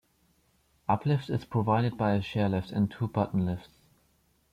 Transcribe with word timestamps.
Uplift 0.89 1.29
is 1.29 1.45
provided 1.45 1.95
by 1.95 2.13
a 2.15 2.21
chairlift 2.21 2.71
and 2.71 2.89
two 2.89 3.07
button 3.07 3.45
lifts. 3.45 3.69